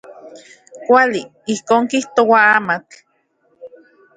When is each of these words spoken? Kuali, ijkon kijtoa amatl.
Kuali, 0.85 1.21
ijkon 1.55 1.83
kijtoa 1.91 2.39
amatl. 2.57 2.97